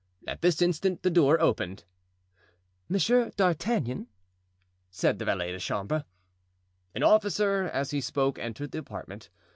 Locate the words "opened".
1.39-1.83